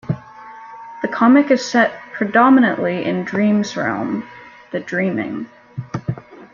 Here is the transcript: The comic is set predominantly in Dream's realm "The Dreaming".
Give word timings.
The 1.03 1.07
comic 1.07 1.51
is 1.51 1.63
set 1.63 2.01
predominantly 2.11 3.05
in 3.05 3.23
Dream's 3.23 3.77
realm 3.77 4.27
"The 4.71 4.79
Dreaming". 4.79 5.47